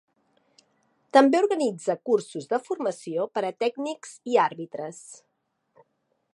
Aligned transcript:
També 1.17 1.39
organitza 1.43 1.95
cursos 2.11 2.49
de 2.55 2.61
formació 2.69 3.29
per 3.39 3.45
a 3.51 3.55
tècnics 3.65 4.17
i 4.33 4.41
àrbitres. 4.49 5.03